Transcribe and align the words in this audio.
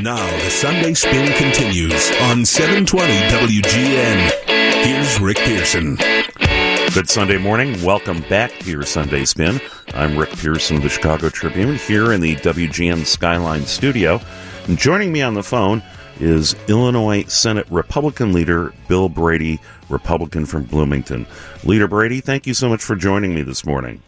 Now 0.00 0.26
the 0.38 0.50
Sunday 0.50 0.92
spin 0.92 1.32
continues 1.34 2.10
on 2.22 2.44
720 2.44 3.12
WGN. 3.12 4.84
Here's 4.84 5.20
Rick 5.20 5.36
Pearson. 5.38 5.96
Good 6.92 7.08
Sunday 7.08 7.38
morning. 7.38 7.80
Welcome 7.82 8.22
back 8.22 8.50
to 8.58 8.70
your 8.70 8.82
Sunday 8.82 9.24
spin. 9.24 9.60
I'm 9.94 10.18
Rick 10.18 10.30
Pearson 10.30 10.78
of 10.78 10.82
the 10.82 10.88
Chicago 10.88 11.28
Tribune 11.28 11.76
here 11.76 12.12
in 12.12 12.20
the 12.20 12.34
WGN 12.36 13.06
Skyline 13.06 13.62
studio. 13.66 14.20
And 14.66 14.76
joining 14.76 15.12
me 15.12 15.22
on 15.22 15.34
the 15.34 15.44
phone 15.44 15.80
is 16.18 16.56
Illinois 16.68 17.24
Senate 17.28 17.66
Republican 17.70 18.32
leader 18.32 18.74
Bill 18.88 19.08
Brady, 19.08 19.60
Republican 19.88 20.44
from 20.44 20.64
Bloomington. 20.64 21.24
Leader 21.62 21.86
Brady, 21.86 22.20
thank 22.20 22.48
you 22.48 22.54
so 22.54 22.68
much 22.68 22.82
for 22.82 22.96
joining 22.96 23.32
me 23.32 23.42
this 23.42 23.64
morning. 23.64 24.02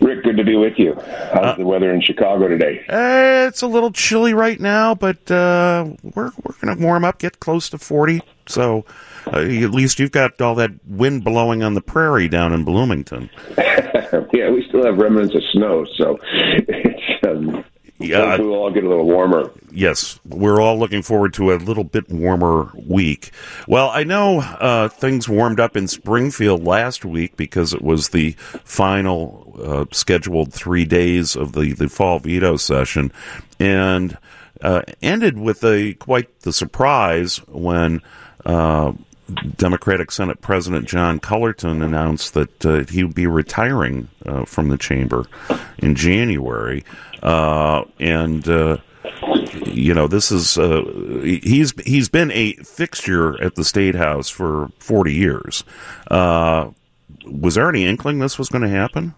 Rick, 0.00 0.13
good 0.24 0.36
to 0.38 0.44
be 0.44 0.56
with 0.56 0.78
you. 0.78 0.94
How's 0.94 1.44
uh, 1.44 1.54
the 1.56 1.66
weather 1.66 1.92
in 1.92 2.00
Chicago 2.00 2.48
today? 2.48 2.84
Uh, 2.88 3.46
it's 3.46 3.62
a 3.62 3.68
little 3.68 3.92
chilly 3.92 4.34
right 4.34 4.58
now, 4.58 4.94
but 4.94 5.30
uh, 5.30 5.86
we're 6.02 6.32
we're 6.42 6.54
going 6.60 6.76
to 6.76 6.82
warm 6.82 7.04
up, 7.04 7.18
get 7.18 7.38
close 7.38 7.68
to 7.70 7.78
forty. 7.78 8.22
So 8.46 8.84
uh, 9.32 9.38
at 9.38 9.70
least 9.70 10.00
you've 10.00 10.10
got 10.10 10.40
all 10.40 10.54
that 10.56 10.72
wind 10.86 11.22
blowing 11.22 11.62
on 11.62 11.74
the 11.74 11.80
prairie 11.80 12.28
down 12.28 12.52
in 12.52 12.64
Bloomington. 12.64 13.30
yeah, 13.58 14.50
we 14.50 14.64
still 14.68 14.84
have 14.84 14.98
remnants 14.98 15.34
of 15.34 15.42
snow, 15.52 15.86
so 15.96 16.18
it's 16.32 17.26
um, 17.28 17.64
yeah, 17.98 18.36
we'll 18.38 18.54
all 18.54 18.70
get 18.70 18.84
a 18.84 18.88
little 18.88 19.04
warmer. 19.04 19.50
Yes, 19.70 20.18
we're 20.24 20.60
all 20.60 20.78
looking 20.78 21.02
forward 21.02 21.32
to 21.34 21.52
a 21.52 21.56
little 21.56 21.84
bit 21.84 22.08
warmer 22.10 22.70
week. 22.74 23.30
Well, 23.68 23.90
I 23.90 24.02
know 24.04 24.40
uh, 24.40 24.88
things 24.88 25.28
warmed 25.28 25.60
up 25.60 25.76
in 25.76 25.86
Springfield 25.86 26.64
last 26.64 27.04
week 27.04 27.36
because 27.36 27.72
it 27.72 27.82
was 27.82 28.08
the 28.08 28.32
final 28.64 29.56
uh, 29.62 29.84
scheduled 29.92 30.52
three 30.52 30.84
days 30.84 31.36
of 31.36 31.52
the, 31.52 31.72
the 31.72 31.88
fall 31.88 32.18
veto 32.18 32.56
session, 32.56 33.12
and 33.60 34.18
uh, 34.60 34.82
ended 35.00 35.38
with 35.38 35.62
a 35.64 35.94
quite 35.94 36.40
the 36.40 36.52
surprise 36.52 37.38
when. 37.48 38.00
Democratic 39.56 40.10
Senate 40.10 40.40
President 40.40 40.86
John 40.86 41.18
Cullerton 41.18 41.82
announced 41.82 42.34
that 42.34 42.66
uh, 42.66 42.84
he 42.90 43.04
would 43.04 43.14
be 43.14 43.26
retiring 43.26 44.08
uh, 44.26 44.44
from 44.44 44.68
the 44.68 44.76
chamber 44.76 45.26
in 45.78 45.94
January, 45.94 46.84
uh, 47.22 47.84
and 47.98 48.46
uh, 48.48 48.76
you 49.64 49.94
know 49.94 50.06
this 50.06 50.30
is 50.30 50.58
uh, 50.58 50.82
he's 51.22 51.72
he's 51.84 52.08
been 52.08 52.30
a 52.32 52.52
fixture 52.54 53.42
at 53.42 53.54
the 53.54 53.64
state 53.64 53.94
house 53.94 54.28
for 54.28 54.68
forty 54.78 55.14
years. 55.14 55.64
Uh, 56.10 56.70
was 57.26 57.54
there 57.54 57.68
any 57.68 57.86
inkling 57.86 58.18
this 58.18 58.38
was 58.38 58.48
going 58.48 58.62
to 58.62 58.68
happen? 58.68 59.14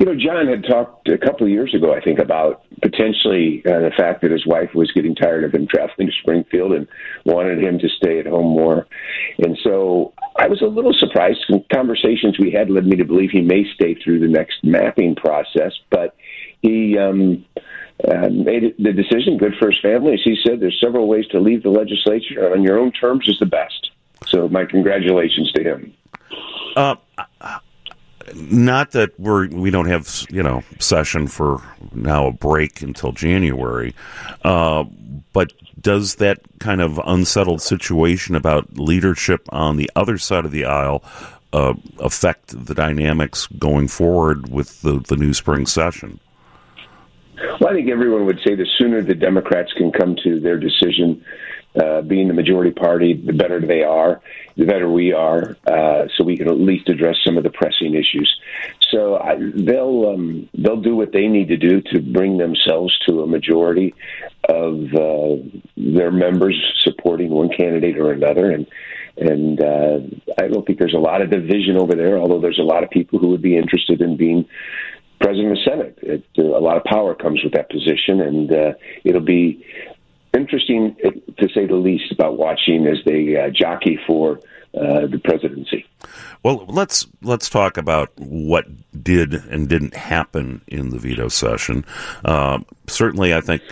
You 0.00 0.06
know, 0.06 0.14
John 0.14 0.46
had 0.46 0.64
talked 0.64 1.10
a 1.10 1.18
couple 1.18 1.46
of 1.46 1.52
years 1.52 1.74
ago, 1.74 1.94
I 1.94 2.00
think, 2.00 2.20
about 2.20 2.62
potentially 2.80 3.62
uh, 3.66 3.80
the 3.80 3.90
fact 3.94 4.22
that 4.22 4.30
his 4.30 4.46
wife 4.46 4.70
was 4.74 4.90
getting 4.92 5.14
tired 5.14 5.44
of 5.44 5.52
him 5.52 5.66
traveling 5.66 6.08
to 6.08 6.14
Springfield 6.22 6.72
and 6.72 6.88
wanted 7.26 7.62
him 7.62 7.78
to 7.78 7.88
stay 7.90 8.18
at 8.18 8.24
home 8.24 8.46
more. 8.46 8.86
And 9.40 9.58
so 9.62 10.14
I 10.38 10.48
was 10.48 10.62
a 10.62 10.66
little 10.66 10.94
surprised. 10.94 11.40
Some 11.46 11.62
conversations 11.70 12.38
we 12.38 12.50
had 12.50 12.70
led 12.70 12.86
me 12.86 12.96
to 12.96 13.04
believe 13.04 13.30
he 13.30 13.42
may 13.42 13.70
stay 13.74 13.94
through 13.94 14.20
the 14.20 14.28
next 14.28 14.64
mapping 14.64 15.16
process, 15.16 15.74
but 15.90 16.16
he 16.62 16.96
um, 16.96 17.44
uh, 18.08 18.30
made 18.30 18.74
the 18.78 18.94
decision 18.94 19.36
good 19.36 19.52
for 19.58 19.70
his 19.70 19.80
family. 19.82 20.14
As 20.14 20.20
he 20.24 20.38
said, 20.42 20.60
there's 20.60 20.80
several 20.80 21.08
ways 21.08 21.26
to 21.32 21.40
leave 21.40 21.62
the 21.62 21.68
legislature, 21.68 22.46
and 22.46 22.54
on 22.54 22.62
your 22.62 22.78
own 22.78 22.90
terms 22.92 23.28
is 23.28 23.38
the 23.38 23.44
best. 23.44 23.90
So 24.28 24.48
my 24.48 24.64
congratulations 24.64 25.52
to 25.52 25.62
him. 25.62 25.94
Uh, 26.74 26.96
not 28.34 28.92
that 28.92 29.18
we're 29.18 29.48
we 29.48 29.70
don't 29.70 29.86
have 29.86 30.26
you 30.30 30.42
know 30.42 30.62
session 30.78 31.26
for 31.26 31.62
now 31.92 32.26
a 32.26 32.32
break 32.32 32.82
until 32.82 33.12
January, 33.12 33.94
uh, 34.44 34.84
but 35.32 35.52
does 35.80 36.16
that 36.16 36.40
kind 36.58 36.80
of 36.80 37.00
unsettled 37.04 37.62
situation 37.62 38.34
about 38.34 38.78
leadership 38.78 39.48
on 39.50 39.76
the 39.76 39.90
other 39.96 40.18
side 40.18 40.44
of 40.44 40.50
the 40.50 40.64
aisle 40.64 41.02
uh, 41.52 41.74
affect 41.98 42.66
the 42.66 42.74
dynamics 42.74 43.46
going 43.58 43.88
forward 43.88 44.50
with 44.50 44.82
the, 44.82 45.00
the 45.08 45.16
new 45.16 45.32
spring 45.32 45.66
session? 45.66 46.20
Well, 47.60 47.70
I 47.70 47.72
think 47.72 47.88
everyone 47.88 48.26
would 48.26 48.40
say 48.44 48.54
the 48.54 48.66
sooner 48.76 49.02
the 49.02 49.14
Democrats 49.14 49.72
can 49.72 49.90
come 49.92 50.16
to 50.22 50.38
their 50.40 50.58
decision 50.58 51.24
uh, 51.76 52.02
being 52.02 52.28
the 52.28 52.34
majority 52.34 52.72
party, 52.72 53.14
the 53.14 53.32
better 53.32 53.60
they 53.60 53.82
are, 53.82 54.20
the 54.56 54.66
better 54.66 54.90
we 54.90 55.12
are, 55.12 55.56
uh, 55.66 56.08
so 56.16 56.24
we 56.24 56.36
can 56.36 56.48
at 56.48 56.58
least 56.58 56.88
address 56.88 57.16
some 57.24 57.36
of 57.36 57.44
the 57.44 57.50
pressing 57.50 57.94
issues. 57.94 58.40
So 58.90 59.16
I, 59.16 59.36
they'll 59.38 60.10
um, 60.14 60.48
they'll 60.52 60.80
do 60.80 60.96
what 60.96 61.12
they 61.12 61.28
need 61.28 61.48
to 61.48 61.56
do 61.56 61.80
to 61.92 62.00
bring 62.00 62.38
themselves 62.38 62.98
to 63.06 63.22
a 63.22 63.26
majority 63.26 63.94
of 64.48 64.94
uh, 64.94 65.36
their 65.76 66.10
members 66.10 66.60
supporting 66.80 67.30
one 67.30 67.50
candidate 67.50 67.98
or 67.98 68.10
another, 68.10 68.50
and 68.50 68.66
and 69.16 69.60
uh, 69.62 70.00
I 70.38 70.48
don't 70.48 70.66
think 70.66 70.78
there's 70.78 70.94
a 70.94 70.98
lot 70.98 71.22
of 71.22 71.30
division 71.30 71.76
over 71.76 71.94
there. 71.94 72.18
Although 72.18 72.40
there's 72.40 72.58
a 72.58 72.62
lot 72.62 72.82
of 72.82 72.90
people 72.90 73.20
who 73.20 73.28
would 73.28 73.42
be 73.42 73.56
interested 73.56 74.00
in 74.00 74.16
being 74.16 74.48
president 75.20 75.52
of 75.52 75.58
the 75.58 75.70
Senate. 75.70 75.98
It, 76.02 76.24
a 76.38 76.58
lot 76.58 76.78
of 76.78 76.84
power 76.84 77.14
comes 77.14 77.44
with 77.44 77.52
that 77.52 77.70
position, 77.70 78.20
and 78.20 78.52
uh, 78.52 78.72
it'll 79.04 79.20
be 79.20 79.64
interesting, 80.34 80.96
to 81.38 81.48
say 81.54 81.66
the 81.66 81.76
least, 81.76 82.12
about 82.12 82.36
watching 82.36 82.86
as 82.86 82.98
they 83.04 83.36
uh, 83.36 83.50
jockey 83.50 83.98
for 84.06 84.40
uh, 84.74 85.06
the 85.06 85.20
presidency. 85.22 85.84
Well, 86.42 86.64
let's 86.68 87.06
let's 87.22 87.50
talk 87.50 87.76
about 87.76 88.12
what 88.16 88.66
did 89.02 89.34
and 89.34 89.68
didn't 89.68 89.94
happen 89.94 90.62
in 90.66 90.90
the 90.90 90.98
veto 90.98 91.28
session. 91.28 91.84
Uh, 92.24 92.60
certainly, 92.86 93.34
I 93.34 93.40
think. 93.40 93.62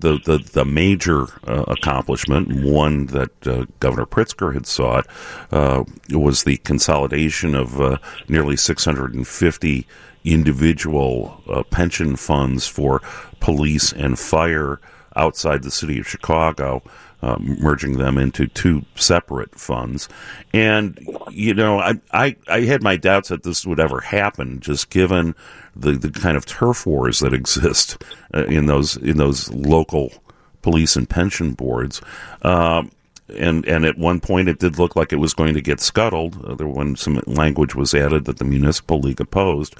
The, 0.00 0.20
the, 0.24 0.38
the 0.38 0.64
major 0.64 1.24
uh, 1.44 1.64
accomplishment, 1.66 2.64
one 2.64 3.06
that 3.06 3.44
uh, 3.44 3.64
Governor 3.80 4.06
Pritzker 4.06 4.54
had 4.54 4.64
sought, 4.64 5.08
uh, 5.50 5.82
was 6.12 6.44
the 6.44 6.58
consolidation 6.58 7.56
of 7.56 7.80
uh, 7.80 7.98
nearly 8.28 8.56
650 8.56 9.88
individual 10.24 11.42
uh, 11.48 11.64
pension 11.64 12.14
funds 12.14 12.68
for 12.68 13.02
police 13.40 13.92
and 13.92 14.20
fire 14.20 14.80
outside 15.18 15.62
the 15.62 15.70
city 15.70 15.98
of 15.98 16.08
Chicago, 16.08 16.82
uh, 17.20 17.36
merging 17.40 17.98
them 17.98 18.16
into 18.16 18.46
two 18.46 18.84
separate 18.94 19.58
funds. 19.58 20.08
And 20.54 20.98
you 21.30 21.52
know, 21.52 21.80
I, 21.80 22.00
I 22.12 22.36
I 22.48 22.60
had 22.62 22.82
my 22.82 22.96
doubts 22.96 23.28
that 23.28 23.42
this 23.42 23.66
would 23.66 23.80
ever 23.80 24.00
happen, 24.00 24.60
just 24.60 24.90
given 24.90 25.34
the 25.74 25.92
the 25.92 26.10
kind 26.10 26.36
of 26.36 26.46
turf 26.46 26.86
wars 26.86 27.18
that 27.20 27.34
exist 27.34 28.02
uh, 28.34 28.44
in 28.44 28.66
those 28.66 28.96
in 28.96 29.16
those 29.16 29.50
local 29.50 30.12
police 30.62 30.96
and 30.96 31.08
pension 31.08 31.52
boards. 31.52 32.00
Um, 32.42 32.90
and 33.36 33.66
and 33.66 33.84
at 33.84 33.98
one 33.98 34.20
point 34.20 34.48
it 34.48 34.58
did 34.58 34.78
look 34.78 34.96
like 34.96 35.12
it 35.12 35.16
was 35.16 35.34
going 35.34 35.54
to 35.54 35.60
get 35.60 35.80
scuttled. 35.80 36.36
Uh, 36.44 36.66
when 36.66 36.96
some 36.96 37.20
language 37.26 37.74
was 37.74 37.92
added 37.94 38.24
that 38.24 38.38
the 38.38 38.44
municipal 38.44 39.00
league 39.00 39.20
opposed. 39.20 39.74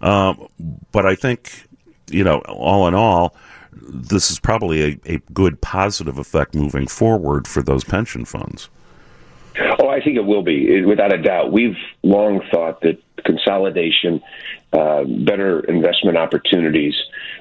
Um, 0.00 0.48
but 0.92 1.04
I 1.04 1.14
think 1.14 1.66
you 2.10 2.24
know, 2.24 2.38
all 2.40 2.86
in 2.86 2.94
all, 2.94 3.34
this 3.76 4.30
is 4.30 4.38
probably 4.38 4.82
a, 4.82 5.14
a 5.14 5.18
good 5.32 5.60
positive 5.60 6.18
effect 6.18 6.54
moving 6.54 6.86
forward 6.86 7.46
for 7.46 7.62
those 7.62 7.84
pension 7.84 8.24
funds. 8.24 8.68
Oh, 9.78 9.88
I 9.88 10.00
think 10.00 10.16
it 10.16 10.24
will 10.24 10.42
be, 10.42 10.84
without 10.84 11.14
a 11.14 11.22
doubt. 11.22 11.52
We've 11.52 11.76
long 12.02 12.40
thought 12.52 12.80
that 12.80 12.98
consolidation, 13.24 14.20
uh, 14.72 15.04
better 15.04 15.60
investment 15.60 16.16
opportunities 16.16 16.94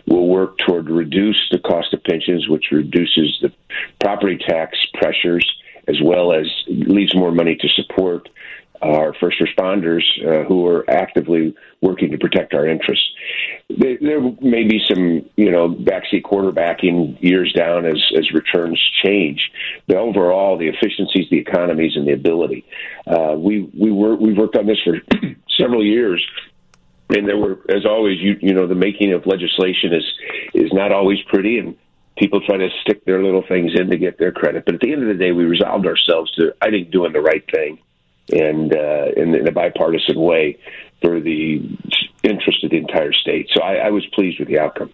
will 0.06 0.28
work 0.28 0.58
toward 0.60 0.90
reduce 0.90 1.38
the 1.52 1.60
cost 1.60 1.94
of 1.94 2.04
pensions, 2.04 2.48
which 2.48 2.66
reduces 2.72 3.40
the 3.42 3.52
property 4.00 4.38
tax 4.38 4.78
pressures, 4.94 5.50
as 5.88 6.00
well 6.04 6.32
as 6.32 6.46
leaves 6.68 7.16
more 7.16 7.32
money 7.32 7.56
to 7.56 7.68
support 7.70 8.30
our 8.84 9.14
first 9.20 9.38
responders 9.40 10.04
uh, 10.26 10.46
who 10.48 10.68
are 10.68 10.90
actively 10.90 11.56
working 11.82 12.12
to 12.12 12.18
protect 12.18 12.54
our 12.54 12.68
interests. 12.68 13.06
There, 13.70 14.22
may 14.42 14.64
be 14.64 14.82
some, 14.88 15.30
you 15.36 15.52
know, 15.52 15.70
backseat 15.70 16.24
quarterbacking 16.24 17.22
years 17.22 17.54
down 17.54 17.86
as, 17.86 18.02
as 18.18 18.32
returns 18.32 18.80
change, 19.03 19.52
but 19.88 19.97
overall, 19.97 20.58
the 20.58 20.68
efficiencies, 20.68 21.30
the 21.30 21.40
economies, 21.40 21.96
and 21.96 22.08
the 22.08 22.14
ability. 22.14 22.66
Uh, 23.08 23.35
we 23.38 23.70
we 23.78 23.91
were 23.91 24.16
we've 24.16 24.38
worked 24.38 24.58
on 24.58 24.66
this 24.66 24.80
for 24.84 25.00
several 25.58 25.84
years 25.84 26.26
and 27.09 27.28
there 27.28 27.38
were, 27.38 27.59
as 27.70 27.86
always, 27.86 28.20
you 28.20 28.38
you 28.41 28.53
know, 28.53 28.68
the 28.68 28.76
making 28.76 29.14
of 29.14 29.26
legislation 29.26 29.94
is 29.94 30.06
is 30.53 30.72
not 30.74 30.91
always 30.91 31.20
pretty, 31.28 31.59
and 31.59 31.76
people 32.18 32.41
try 32.41 32.58
to 32.58 32.70
stick 32.82 33.03
their 33.06 33.24
little 33.24 33.44
things 33.47 33.72
in 33.76 33.90
to 33.90 33.97
get 33.97 34.18
their 34.18 34.32
credit. 34.32 34.66
But 34.66 34.76
at 34.76 34.82
the 34.82 34.91
end 34.91 35.02
of 35.02 35.08
the 35.09 35.22
day, 35.22 35.32
we 35.32 35.44
resolved 35.46 35.86
ourselves 35.86 36.32
to, 36.34 36.53
I 36.62 36.70
think, 36.70 36.91
doing 36.91 37.14
the 37.14 37.22
right 37.22 37.44
thing 37.52 37.79
and 38.31 38.75
uh, 38.75 39.08
in, 39.17 39.35
in, 39.35 39.47
a 39.47 39.52
bipartisan 39.52 40.20
way 40.20 40.58
for 41.02 41.20
the 41.20 41.61
interest 42.23 42.64
of 42.64 42.72
the 42.72 42.78
entire 42.78 43.11
state. 43.11 43.49
So 43.53 43.61
I, 43.61 43.75
I 43.75 43.90
was 43.90 44.05
pleased 44.14 44.40
with 44.40 44.47
the 44.47 44.59
outcome. 44.59 44.91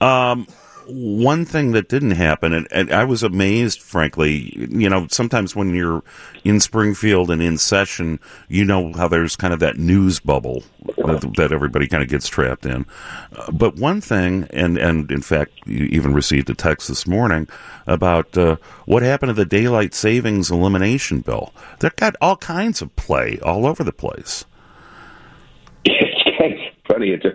Um, 0.00 0.46
one 0.86 1.44
thing 1.44 1.72
that 1.72 1.88
didn't 1.88 2.12
happen, 2.12 2.52
and, 2.52 2.66
and, 2.70 2.90
I 2.90 3.04
was 3.04 3.22
amazed, 3.22 3.82
frankly, 3.82 4.52
you 4.70 4.88
know, 4.88 5.06
sometimes 5.10 5.54
when 5.54 5.74
you're 5.74 6.02
in 6.44 6.60
Springfield 6.60 7.30
and 7.30 7.42
in 7.42 7.58
session, 7.58 8.20
you 8.48 8.64
know 8.64 8.92
how 8.94 9.08
there's 9.08 9.36
kind 9.36 9.52
of 9.52 9.60
that 9.60 9.76
news 9.76 10.18
bubble 10.20 10.62
that, 11.08 11.34
that 11.36 11.52
everybody 11.52 11.88
kind 11.88 12.02
of 12.02 12.08
gets 12.08 12.28
trapped 12.28 12.66
in. 12.66 12.86
Uh, 13.36 13.50
but 13.52 13.76
one 13.76 14.00
thing, 14.00 14.46
and, 14.50 14.78
and 14.78 15.10
in 15.10 15.22
fact, 15.22 15.52
you 15.66 15.84
even 15.86 16.12
received 16.14 16.48
a 16.50 16.54
text 16.54 16.88
this 16.88 17.06
morning 17.06 17.48
about 17.86 18.36
uh, 18.36 18.56
what 18.86 19.02
happened 19.02 19.30
to 19.30 19.34
the 19.34 19.44
daylight 19.44 19.94
savings 19.94 20.50
elimination 20.50 21.20
bill. 21.20 21.52
They've 21.80 21.94
got 21.96 22.16
all 22.20 22.36
kinds 22.36 22.82
of 22.82 22.94
play 22.96 23.38
all 23.42 23.66
over 23.66 23.82
the 23.82 23.92
place. 23.92 24.44
Funny. 26.86 27.10
It's 27.10 27.24
a, 27.26 27.32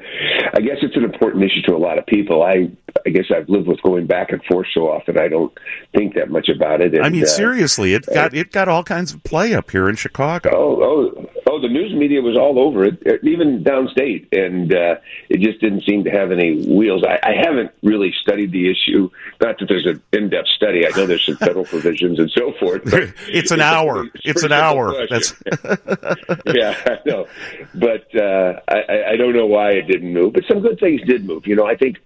I 0.55 0.61
guess 0.61 0.77
it's 0.81 0.95
an 0.95 1.03
important 1.03 1.43
issue 1.43 1.61
to 1.67 1.75
a 1.75 1.77
lot 1.77 1.99
of 1.99 2.07
people. 2.07 2.41
I 2.41 2.71
I 3.05 3.09
guess 3.11 3.25
I've 3.29 3.47
lived 3.47 3.67
with 3.67 3.79
going 3.83 4.07
back 4.07 4.31
and 4.31 4.43
forth 4.45 4.65
so 4.73 4.89
often. 4.89 5.17
I 5.19 5.27
don't 5.27 5.55
think 5.95 6.15
that 6.15 6.31
much 6.31 6.49
about 6.49 6.81
it. 6.81 6.95
And, 6.95 7.05
I 7.05 7.09
mean, 7.09 7.23
uh, 7.23 7.27
seriously, 7.27 7.93
it 7.93 8.03
got 8.11 8.33
it 8.33 8.51
got 8.51 8.67
all 8.67 8.83
kinds 8.83 9.13
of 9.13 9.23
play 9.23 9.53
up 9.53 9.69
here 9.69 9.87
in 9.87 9.95
Chicago. 9.95 10.49
Oh, 10.51 10.81
oh, 10.81 11.29
oh! 11.53 11.61
The 11.61 11.67
news 11.67 11.93
media 11.93 12.21
was 12.21 12.37
all 12.37 12.59
over 12.59 12.85
it, 12.85 13.01
even 13.23 13.63
downstate, 13.63 14.27
and 14.31 14.73
uh, 14.73 14.95
it 15.29 15.39
just 15.39 15.59
didn't 15.61 15.83
seem 15.87 16.03
to 16.05 16.09
have 16.09 16.31
any 16.31 16.65
wheels. 16.65 17.03
I, 17.03 17.19
I 17.23 17.33
haven't 17.35 17.71
really 17.83 18.13
studied 18.21 18.51
the 18.51 18.69
issue. 18.69 19.09
Not 19.41 19.59
that 19.59 19.67
there's 19.67 19.85
an 19.85 20.01
in-depth 20.11 20.47
study. 20.55 20.85
I 20.85 20.89
know 20.97 21.05
there's 21.05 21.25
some 21.25 21.37
federal 21.37 21.65
provisions 21.65 22.19
and 22.19 22.31
so 22.31 22.53
forth. 22.59 22.81
it's 23.27 23.51
an 23.51 23.61
hour. 23.61 24.05
It's, 24.05 24.25
it's 24.25 24.43
an 24.43 24.51
hour. 24.51 24.93
That's 25.09 25.33
yeah, 26.53 26.75
I 26.85 26.97
know, 27.05 27.27
but 27.75 28.07
uh, 28.15 28.59
I, 28.67 29.13
I 29.13 29.17
don't 29.17 29.33
know 29.33 29.45
why 29.45 29.71
it 29.71 29.87
didn't 29.87 30.13
move. 30.13 30.33
But 30.33 30.43
some 30.47 30.61
good 30.61 30.79
things 30.79 31.01
did 31.05 31.25
move. 31.25 31.45
You 31.45 31.55
know, 31.55 31.65
I 31.65 31.75
think 31.75 31.97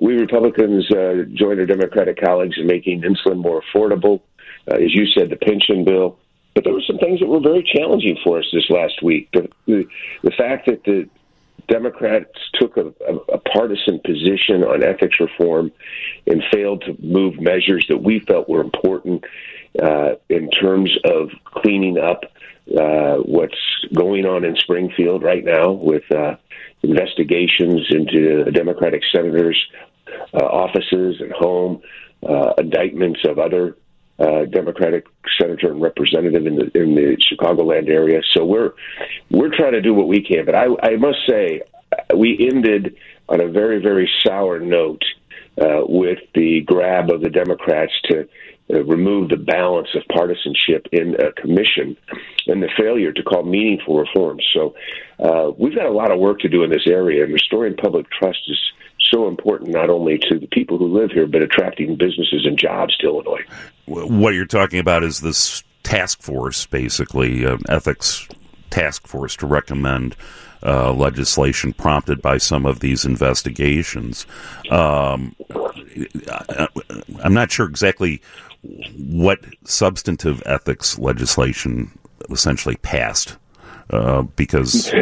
we 0.00 0.14
Republicans 0.14 0.90
uh, 0.90 1.24
joined 1.32 1.60
our 1.60 1.66
Democratic 1.66 2.20
colleagues 2.20 2.56
in 2.58 2.66
making 2.66 3.02
insulin 3.02 3.38
more 3.38 3.62
affordable. 3.62 4.20
Uh, 4.70 4.76
as 4.76 4.94
you 4.94 5.06
said, 5.06 5.30
the 5.30 5.36
pension 5.36 5.84
bill. 5.84 6.18
But 6.54 6.64
there 6.64 6.72
were 6.72 6.82
some 6.86 6.98
things 6.98 7.20
that 7.20 7.26
were 7.26 7.40
very 7.40 7.62
challenging 7.62 8.18
for 8.22 8.38
us 8.38 8.46
this 8.52 8.68
last 8.68 9.02
week. 9.02 9.28
The, 9.32 9.48
the, 9.66 9.84
the 10.22 10.32
fact 10.32 10.66
that 10.66 10.84
the 10.84 11.08
Democrats 11.68 12.30
took 12.54 12.76
a, 12.76 12.92
a, 13.08 13.16
a 13.34 13.38
partisan 13.38 14.00
position 14.04 14.62
on 14.62 14.82
ethics 14.82 15.18
reform 15.20 15.72
and 16.26 16.42
failed 16.52 16.82
to 16.82 16.96
move 17.00 17.40
measures 17.40 17.86
that 17.88 17.98
we 17.98 18.20
felt 18.20 18.48
were 18.48 18.60
important 18.60 19.24
uh, 19.82 20.14
in 20.28 20.50
terms 20.50 20.94
of 21.04 21.30
cleaning 21.44 21.98
up 21.98 22.24
uh, 22.78 23.16
what's 23.16 23.58
going 23.94 24.26
on 24.26 24.44
in 24.44 24.56
Springfield 24.56 25.22
right 25.22 25.44
now 25.44 25.72
with 25.72 26.04
uh, 26.12 26.36
investigations 26.82 27.86
into 27.90 28.44
Democratic 28.50 29.02
senators' 29.10 29.60
uh, 30.34 30.44
offices 30.44 31.20
and 31.20 31.32
home, 31.32 31.80
uh, 32.28 32.52
indictments 32.58 33.20
of 33.26 33.38
other 33.38 33.76
uh, 34.22 34.44
Democratic 34.44 35.06
senator 35.38 35.72
and 35.72 35.82
representative 35.82 36.46
in 36.46 36.56
the 36.56 36.70
in 36.80 36.94
the 36.94 37.16
Chicagoland 37.16 37.88
area. 37.88 38.20
So 38.32 38.44
we're 38.44 38.72
we're 39.30 39.54
trying 39.54 39.72
to 39.72 39.82
do 39.82 39.94
what 39.94 40.08
we 40.08 40.22
can. 40.22 40.44
But 40.44 40.54
I, 40.54 40.66
I 40.82 40.96
must 40.96 41.18
say, 41.28 41.62
we 42.16 42.48
ended 42.52 42.96
on 43.28 43.40
a 43.40 43.48
very 43.48 43.80
very 43.80 44.08
sour 44.24 44.60
note 44.60 45.02
uh, 45.60 45.82
with 45.86 46.20
the 46.34 46.60
grab 46.62 47.10
of 47.10 47.20
the 47.20 47.30
Democrats 47.30 47.92
to 48.04 48.28
uh, 48.72 48.84
remove 48.84 49.28
the 49.28 49.36
balance 49.36 49.88
of 49.94 50.02
partisanship 50.08 50.86
in 50.92 51.16
a 51.20 51.32
commission 51.32 51.96
and 52.46 52.62
the 52.62 52.70
failure 52.76 53.12
to 53.12 53.22
call 53.22 53.42
meaningful 53.42 53.98
reforms. 53.98 54.46
So 54.54 54.74
uh, 55.18 55.50
we've 55.58 55.74
got 55.74 55.86
a 55.86 55.90
lot 55.90 56.12
of 56.12 56.20
work 56.20 56.38
to 56.40 56.48
do 56.48 56.62
in 56.62 56.70
this 56.70 56.86
area, 56.86 57.24
and 57.24 57.32
restoring 57.32 57.76
public 57.76 58.08
trust 58.10 58.40
is 58.46 58.72
so 59.10 59.28
important 59.28 59.70
not 59.70 59.90
only 59.90 60.18
to 60.30 60.38
the 60.38 60.46
people 60.48 60.78
who 60.78 60.86
live 60.86 61.10
here, 61.10 61.26
but 61.26 61.42
attracting 61.42 61.96
businesses 61.96 62.46
and 62.46 62.58
jobs 62.58 62.96
to 62.98 63.06
Illinois. 63.06 63.44
What 63.86 64.34
you're 64.34 64.46
talking 64.46 64.78
about 64.78 65.02
is 65.02 65.20
this 65.20 65.62
task 65.82 66.22
force, 66.22 66.66
basically, 66.66 67.44
uh, 67.44 67.58
ethics 67.68 68.26
task 68.70 69.06
force 69.06 69.36
to 69.36 69.46
recommend 69.46 70.16
uh, 70.64 70.92
legislation 70.92 71.72
prompted 71.72 72.22
by 72.22 72.38
some 72.38 72.64
of 72.66 72.80
these 72.80 73.04
investigations. 73.04 74.26
Um, 74.70 75.34
I, 76.28 76.68
I'm 77.22 77.34
not 77.34 77.50
sure 77.50 77.66
exactly 77.66 78.22
what 78.96 79.40
substantive 79.64 80.42
ethics 80.46 80.98
legislation 80.98 81.98
essentially 82.30 82.76
passed 82.76 83.36
uh, 83.90 84.22
because. 84.22 84.92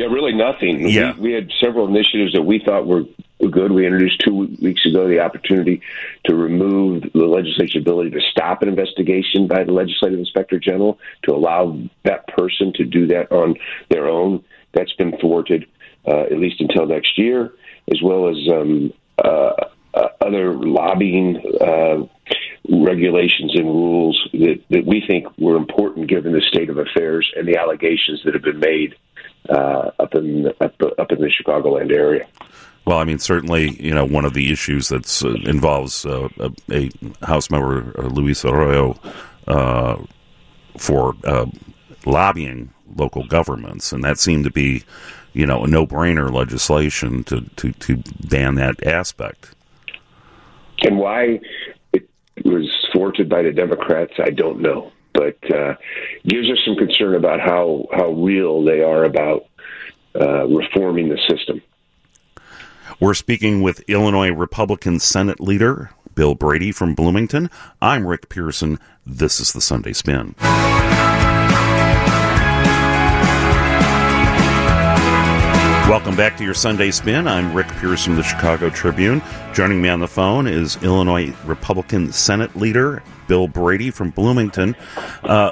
Yeah, 0.00 0.06
really 0.06 0.32
nothing. 0.32 0.88
Yeah. 0.88 1.12
We, 1.16 1.28
we, 1.28 1.32
had 1.32 1.50
several 1.60 1.86
initiatives 1.86 2.32
that 2.32 2.40
we 2.40 2.58
thought 2.64 2.86
were 2.86 3.04
good. 3.50 3.70
We 3.70 3.84
introduced 3.84 4.20
two 4.20 4.48
weeks 4.62 4.86
ago 4.86 5.06
the 5.06 5.20
opportunity 5.20 5.82
to 6.24 6.34
remove 6.34 7.02
the 7.12 7.26
legislature's 7.26 7.82
ability 7.82 8.10
to 8.12 8.20
stop 8.30 8.62
an 8.62 8.70
investigation 8.70 9.46
by 9.46 9.62
the 9.62 9.72
legislative 9.72 10.18
inspector 10.18 10.58
general, 10.58 10.98
to 11.24 11.32
allow 11.32 11.78
that 12.04 12.26
person 12.28 12.72
to 12.76 12.84
do 12.84 13.08
that 13.08 13.30
on 13.30 13.56
their 13.90 14.08
own. 14.08 14.42
That's 14.72 14.92
been 14.94 15.18
thwarted, 15.18 15.66
uh, 16.06 16.22
at 16.22 16.38
least 16.38 16.62
until 16.62 16.86
next 16.86 17.18
year, 17.18 17.52
as 17.92 18.00
well 18.02 18.30
as 18.30 18.36
um, 18.50 18.94
uh, 19.22 19.52
uh, 19.92 20.08
other 20.22 20.54
lobbying 20.54 21.42
uh, 21.60 22.06
regulations 22.70 23.54
and 23.54 23.66
rules 23.66 24.28
that, 24.32 24.62
that 24.70 24.86
we 24.86 25.02
think 25.06 25.26
were 25.38 25.56
important 25.56 26.08
given 26.08 26.32
the 26.32 26.40
state 26.40 26.70
of 26.70 26.78
affairs 26.78 27.30
and 27.36 27.46
the 27.46 27.58
allegations 27.58 28.22
that 28.24 28.32
have 28.32 28.42
been 28.42 28.60
made 28.60 28.94
uh, 29.48 29.90
up 29.98 30.14
in 30.14 30.48
up, 30.60 30.74
up 30.98 31.12
in 31.12 31.20
the 31.20 31.28
Chicagoland 31.28 31.92
area. 31.92 32.26
Well, 32.86 32.98
I 32.98 33.04
mean, 33.04 33.18
certainly, 33.18 33.80
you 33.80 33.94
know, 33.94 34.04
one 34.04 34.24
of 34.24 34.34
the 34.34 34.50
issues 34.50 34.88
that 34.88 35.22
uh, 35.22 35.48
involves 35.48 36.06
uh, 36.06 36.28
a, 36.38 36.50
a, 36.70 36.90
House 37.26 37.50
member, 37.50 37.94
uh, 37.98 38.08
Luis 38.08 38.44
Arroyo, 38.44 38.98
uh, 39.46 39.96
for 40.78 41.14
uh, 41.24 41.46
lobbying 42.06 42.70
local 42.96 43.26
governments, 43.26 43.92
and 43.92 44.02
that 44.02 44.18
seemed 44.18 44.44
to 44.44 44.50
be, 44.50 44.82
you 45.34 45.46
know, 45.46 45.64
a 45.64 45.68
no-brainer 45.68 46.32
legislation 46.32 47.22
to, 47.24 47.42
to, 47.56 47.72
to 47.72 48.02
ban 48.28 48.54
that 48.56 48.84
aspect. 48.86 49.54
And 50.82 50.98
why 50.98 51.40
it 51.92 52.08
was 52.44 52.68
thwarted 52.92 53.28
by 53.28 53.42
the 53.42 53.52
Democrats, 53.52 54.14
I 54.18 54.30
don't 54.30 54.60
know 54.60 54.90
but 55.20 55.54
uh, 55.54 55.74
gives 56.24 56.50
us 56.50 56.58
some 56.64 56.76
concern 56.76 57.14
about 57.14 57.40
how 57.40 57.86
how 57.92 58.10
real 58.10 58.64
they 58.64 58.80
are 58.80 59.04
about 59.04 59.46
uh, 60.18 60.46
reforming 60.46 61.08
the 61.08 61.18
system. 61.28 61.60
We're 62.98 63.14
speaking 63.14 63.62
with 63.62 63.80
Illinois 63.88 64.30
Republican 64.30 64.98
Senate 64.98 65.40
leader 65.40 65.90
Bill 66.14 66.34
Brady 66.34 66.72
from 66.72 66.94
Bloomington. 66.94 67.50
I'm 67.80 68.06
Rick 68.06 68.28
Pearson. 68.28 68.78
This 69.06 69.40
is 69.40 69.52
the 69.52 69.60
Sunday 69.60 69.92
Spin. 69.92 70.34
Welcome 75.90 76.14
back 76.14 76.36
to 76.36 76.44
your 76.44 76.54
Sunday 76.54 76.92
Spin. 76.92 77.26
I'm 77.26 77.52
Rick 77.52 77.66
Pearson 77.66 78.12
from 78.12 78.16
the 78.16 78.22
Chicago 78.22 78.70
Tribune. 78.70 79.20
Joining 79.52 79.82
me 79.82 79.88
on 79.88 79.98
the 79.98 80.06
phone 80.06 80.46
is 80.46 80.80
Illinois 80.84 81.34
Republican 81.44 82.12
Senate 82.12 82.54
leader 82.54 83.02
Bill 83.26 83.48
Brady 83.48 83.90
from 83.90 84.10
Bloomington. 84.10 84.76
Uh, 85.24 85.50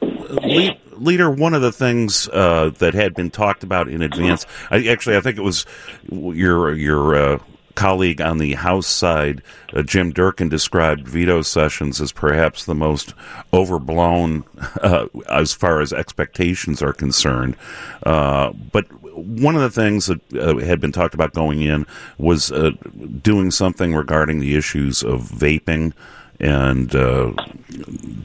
leader, 0.00 1.30
one 1.30 1.52
of 1.52 1.60
the 1.60 1.70
things 1.70 2.30
uh, 2.30 2.70
that 2.78 2.94
had 2.94 3.14
been 3.14 3.30
talked 3.30 3.62
about 3.62 3.88
in 3.88 4.00
advance, 4.00 4.46
I, 4.70 4.86
actually, 4.86 5.18
I 5.18 5.20
think 5.20 5.36
it 5.36 5.42
was 5.42 5.66
your 6.10 6.72
your 6.72 7.14
uh, 7.14 7.38
colleague 7.74 8.22
on 8.22 8.38
the 8.38 8.54
House 8.54 8.86
side, 8.86 9.42
uh, 9.74 9.82
Jim 9.82 10.12
Durkin, 10.12 10.48
described 10.48 11.06
veto 11.06 11.42
sessions 11.42 12.00
as 12.00 12.10
perhaps 12.10 12.64
the 12.64 12.74
most 12.74 13.12
overblown 13.52 14.44
uh, 14.80 15.08
as 15.28 15.52
far 15.52 15.82
as 15.82 15.92
expectations 15.92 16.80
are 16.80 16.94
concerned. 16.94 17.56
Uh, 18.02 18.52
but 18.72 18.86
one 19.14 19.54
of 19.54 19.62
the 19.62 19.70
things 19.70 20.06
that 20.06 20.20
uh, 20.34 20.58
had 20.58 20.80
been 20.80 20.92
talked 20.92 21.14
about 21.14 21.32
going 21.32 21.62
in 21.62 21.86
was 22.18 22.50
uh, 22.50 22.70
doing 23.22 23.50
something 23.50 23.94
regarding 23.94 24.40
the 24.40 24.56
issues 24.56 25.02
of 25.02 25.22
vaping 25.22 25.92
and 26.40 26.94
uh, 26.94 27.32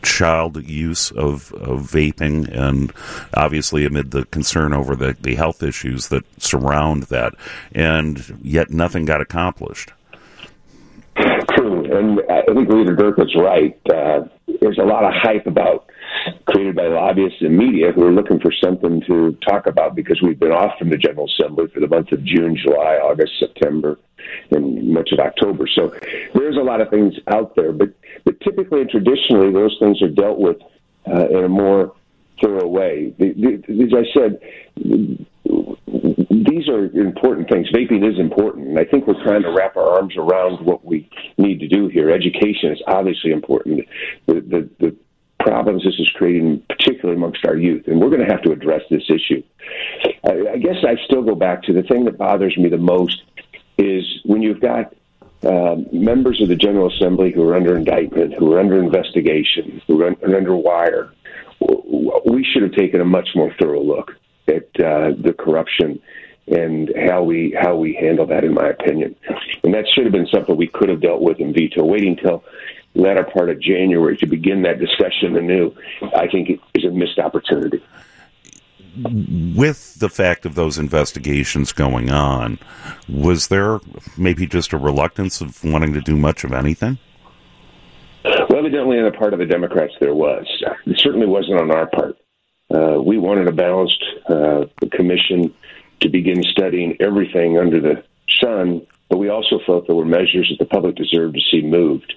child 0.01 0.63
use 0.67 1.12
of, 1.12 1.53
of, 1.53 1.81
vaping, 1.81 2.48
and 2.51 2.91
obviously 3.36 3.86
amid 3.86 4.12
the 4.12 4.25
concern 4.25 4.74
over 4.74 4.96
the, 4.96 5.15
the 5.22 5.36
health 5.36 5.62
issues 5.62 6.08
that 6.08 6.24
surround 6.41 7.03
that, 7.03 7.34
and 7.72 8.39
yet 8.41 8.72
nothing 8.72 9.05
got 9.05 9.22
accomplished. 9.22 9.91
True, 11.55 11.86
and 11.86 12.22
I 12.29 12.41
think 12.53 12.69
Leader 12.69 12.96
Durkin's 12.96 13.36
right. 13.36 13.79
Uh, 13.91 14.22
there's 14.60 14.77
a 14.79 14.84
lot 14.84 15.03
of 15.03 15.13
hype 15.13 15.46
about 15.46 15.89
created 16.45 16.75
by 16.75 16.88
lobbyists 16.88 17.41
and 17.41 17.57
media 17.57 17.91
who 17.91 18.03
are 18.03 18.12
looking 18.12 18.39
for 18.39 18.51
something 18.63 19.01
to 19.07 19.38
talk 19.48 19.67
about 19.67 19.95
because 19.95 20.21
we've 20.21 20.39
been 20.39 20.51
off 20.51 20.77
from 20.77 20.89
the 20.89 20.98
General 20.98 21.27
Assembly 21.27 21.67
for 21.74 21.79
the 21.79 21.88
months 21.88 22.12
of 22.12 22.24
June, 22.24 22.55
July, 22.55 22.95
August, 22.95 23.33
September, 23.39 24.00
and 24.51 24.93
much 24.93 25.12
of 25.12 25.19
October. 25.19 25.67
So 25.67 25.93
there's 26.33 26.57
a 26.57 26.62
lot 26.62 26.81
of 26.81 26.89
things 26.89 27.13
out 27.27 27.55
there, 27.55 27.71
but 27.71 27.89
but 28.25 28.39
typically 28.41 28.81
and 28.81 28.89
traditionally 28.89 29.51
those 29.51 29.75
things 29.79 30.01
are 30.01 30.09
dealt 30.09 30.39
with 30.39 30.57
uh, 31.07 31.27
in 31.29 31.43
a 31.45 31.50
more 31.50 31.93
thorough 32.41 32.67
way. 32.67 33.13
The, 33.17 33.33
the, 33.33 33.83
as 33.83 33.93
I 33.93 34.05
said, 34.13 34.39
these 36.29 36.69
are 36.69 36.86
important 36.86 37.50
things. 37.50 37.69
Vaping 37.71 38.07
is 38.09 38.19
important, 38.19 38.67
and 38.67 38.79
I 38.79 38.86
think 38.86 39.07
we're 39.07 39.21
trying 39.24 39.43
to 39.43 39.51
wrap 39.51 39.75
our 39.75 39.98
arms 39.98 40.15
around 40.17 40.65
what 40.65 40.86
we 40.86 41.09
need 41.38 41.59
to 41.59 41.67
do 41.67 41.88
here. 41.88 42.09
Education 42.09 42.71
is 42.71 42.81
obviously 42.88 43.31
important. 43.31 43.86
Problems 45.39 45.84
this 45.84 45.96
is 46.00 46.10
creating, 46.15 46.62
particularly 46.67 47.15
amongst 47.15 47.46
our 47.46 47.55
youth, 47.55 47.88
and 47.88 48.00
we're 48.00 48.10
going 48.10 48.25
to 48.25 48.31
have 48.31 48.41
to 48.43 48.51
address 48.51 48.81
this 48.89 49.03
issue. 49.10 49.41
I, 50.25 50.53
I 50.53 50.58
guess 50.58 50.84
I 50.84 50.96
still 51.05 51.24
go 51.24 51.36
back 51.36 51.63
to 51.63 51.74
the 51.74 51.84
thing 51.84 52.05
that 52.05 52.17
bothers 52.17 52.58
me 52.58 52.69
the 52.69 52.77
most 52.77 53.24
is 53.77 54.03
when 54.25 54.41
you've 54.41 54.60
got 54.60 54.93
uh, 55.43 55.77
members 55.93 56.41
of 56.41 56.50
the 56.50 56.55
General 56.55 56.91
Assembly 56.93 57.31
who 57.31 57.48
are 57.48 57.55
under 57.55 57.77
indictment, 57.77 58.34
who 58.34 58.51
are 58.53 58.60
under 58.60 58.84
investigation, 58.84 59.81
who 59.88 60.01
are 60.03 60.13
under 60.24 60.55
wire. 60.55 61.13
We 62.25 62.43
should 62.43 62.63
have 62.63 62.74
taken 62.74 63.00
a 63.00 63.05
much 63.05 63.29
more 63.36 63.53
thorough 63.60 63.81
look 63.81 64.12
at 64.48 64.63
uh, 64.79 65.12
the 65.22 65.34
corruption 65.38 66.01
and 66.48 66.91
how 67.08 67.24
we 67.24 67.55
how 67.58 67.75
we 67.75 67.93
handle 67.93 68.25
that, 68.27 68.43
in 68.43 68.53
my 68.53 68.69
opinion. 68.69 69.15
And 69.63 69.74
that 69.74 69.86
should 69.93 70.05
have 70.05 70.13
been 70.13 70.27
something 70.34 70.58
we 70.58 70.67
could 70.67 70.89
have 70.89 71.01
dealt 71.01 71.22
with 71.22 71.39
in 71.39 71.53
veto. 71.53 71.86
Waiting 71.86 72.17
till 72.17 72.43
latter 72.96 73.24
part 73.24 73.50
of 73.50 73.62
January 73.62 74.17
to 74.17 74.25
begin 74.25 74.63
that 74.63 74.79
discussion 74.79 75.38
anew, 75.38 75.74
I 76.15 76.27
think 76.27 76.50
is 76.74 76.86
a 76.86 76.89
missed 76.89 77.19
opportunity. 77.19 77.84
With 79.55 80.00
the 80.00 80.10
fact 80.10 80.46
of 80.46 80.55
those 80.55 80.77
investigations 80.77 81.72
going 81.72 82.10
on, 82.10 82.60
was 83.08 83.48
there 83.48 83.79
maybe 84.17 84.48
just 84.48 84.74
a 84.74 84.77
reluctance 84.77 85.41
of 85.41 85.63
wanting 85.63 85.93
to 85.93 86.01
do 86.01 86.17
much 86.17 86.43
of 86.43 86.51
anything? 86.51 86.98
Well, 88.25 88.58
evidently, 88.58 88.98
on 88.98 89.05
the 89.05 89.17
part 89.17 89.34
of 89.34 89.39
the 89.39 89.46
Democrats, 89.46 89.93
there 90.00 90.15
was. 90.15 90.46
It 90.86 91.00
certainly 91.00 91.27
wasn't 91.27 91.62
on 91.62 91.72
our 91.72 91.88
part. 91.88 92.17
Uh, 92.74 93.01
we 93.01 93.17
wanted 93.17 93.48
a 93.48 93.51
balanced 93.51 94.03
uh, 94.27 94.65
commission 94.91 95.53
to 96.01 96.10
begin 96.10 96.43
studying 96.43 96.98
everything 97.00 97.58
under 97.58 97.79
the 97.79 98.03
sun, 98.41 98.86
but 99.10 99.17
we 99.17 99.29
also 99.29 99.60
felt 99.65 99.88
there 99.88 99.96
were 99.96 100.05
measures 100.05 100.50
that 100.50 100.63
the 100.63 100.69
public 100.69 100.96
deserved 100.96 101.36
to 101.36 101.41
see 101.51 101.62
moved. 101.62 102.13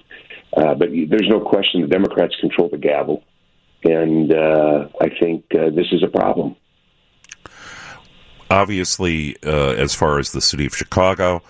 Uh, 0.55 0.75
but 0.75 0.89
there's 0.91 1.27
no 1.29 1.39
question 1.39 1.81
the 1.81 1.87
Democrats 1.87 2.35
control 2.39 2.69
the 2.69 2.77
gavel, 2.77 3.23
and 3.83 4.31
uh, 4.31 4.87
I 5.01 5.09
think 5.19 5.45
uh, 5.55 5.69
this 5.71 5.87
is 5.91 6.03
a 6.03 6.07
problem. 6.07 6.55
Obviously, 8.51 9.35
uh, 9.43 9.71
as 9.71 9.95
far 9.95 10.19
as 10.19 10.31
the 10.31 10.41
city 10.41 10.67
of 10.67 10.75
Chicago, 10.75 11.41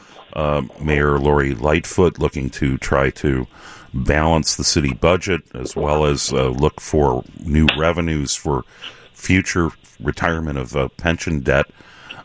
Mayor 0.79 1.19
Lori 1.19 1.53
Lightfoot 1.53 2.17
looking 2.17 2.49
to 2.51 2.77
try 2.77 3.09
to 3.09 3.45
balance 3.93 4.55
the 4.55 4.63
city 4.63 4.93
budget 4.93 5.41
as 5.53 5.75
well 5.75 6.05
as 6.05 6.31
uh, 6.31 6.47
look 6.47 6.79
for 6.79 7.23
new 7.43 7.67
revenues 7.77 8.33
for 8.33 8.63
future 9.11 9.69
retirement 9.99 10.57
of 10.57 10.95
pension 10.95 11.41
debt. 11.41 11.65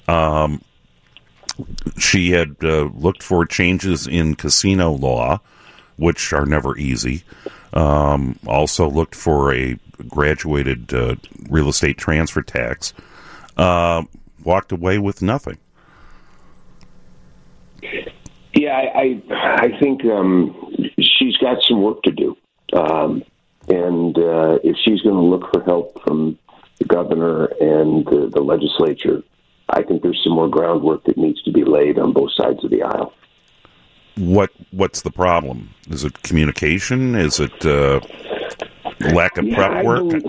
Um, 0.07 0.63
she 1.99 2.31
had 2.31 2.63
looked 2.63 3.25
for 3.25 3.45
changes 3.45 4.07
in 4.07 4.37
casino 4.37 4.93
law, 4.93 5.41
which 5.99 6.33
are 6.33 6.47
never 6.47 6.76
easy. 6.78 7.25
Um, 7.73 8.38
also 8.47 8.88
looked 8.88 9.14
for 9.14 9.52
a 9.55 9.78
graduated 10.09 10.95
uh, 10.95 11.17
real 11.50 11.69
estate 11.69 11.99
transfer 11.99 12.43
tax. 12.43 12.95
Uh, 13.57 14.05
walked 14.43 14.73
away 14.73 14.99
with 14.99 15.21
nothing. 15.21 15.59
Yeah, 18.55 18.76
I 18.76 19.23
I, 19.31 19.64
I 19.67 19.78
think 19.78 20.05
um, 20.05 20.55
she's 20.99 21.37
got 21.37 21.62
some 21.62 21.83
work 21.83 22.02
to 22.02 22.12
do, 22.12 22.37
um, 22.73 23.23
and 23.69 24.17
uh, 24.17 24.59
if 24.64 24.76
she's 24.85 25.00
going 25.02 25.14
to 25.14 25.21
look 25.21 25.52
for 25.52 25.62
help 25.62 26.02
from 26.02 26.38
the 26.78 26.85
governor 26.85 27.47
and 27.61 28.07
the, 28.07 28.31
the 28.33 28.40
legislature, 28.40 29.23
I 29.69 29.83
think 29.83 30.02
there's 30.02 30.21
some 30.25 30.35
more 30.35 30.49
groundwork 30.49 31.05
that 31.05 31.19
needs 31.19 31.43
to 31.43 31.52
be 31.52 31.64
laid 31.64 31.99
on 31.99 32.12
both 32.12 32.33
sides 32.33 32.64
of 32.64 32.71
the 32.71 32.83
aisle. 32.83 33.12
What 34.19 34.51
What's 34.71 35.03
the 35.03 35.11
problem? 35.11 35.71
Is 35.91 36.05
it 36.05 36.23
communication? 36.23 37.15
Is 37.15 37.41
it 37.41 37.65
uh, 37.65 38.01
lack 39.01 39.39
of 39.39 39.47
yeah, 39.47 39.55
prep 39.55 39.85
work? 39.85 40.05
I, 40.05 40.19
believe, 40.19 40.27